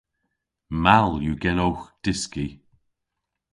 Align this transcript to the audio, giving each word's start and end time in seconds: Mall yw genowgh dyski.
Mall 0.83 1.13
yw 1.23 1.37
genowgh 1.43 1.83
dyski. 2.03 2.47